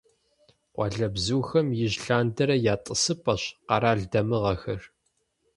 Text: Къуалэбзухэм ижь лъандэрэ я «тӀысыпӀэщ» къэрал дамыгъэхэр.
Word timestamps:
Къуалэбзухэм 0.73 1.67
ижь 1.83 1.97
лъандэрэ 2.03 2.55
я 2.73 2.75
«тӀысыпӀэщ» 2.83 3.43
къэрал 3.67 4.01
дамыгъэхэр. 4.11 4.81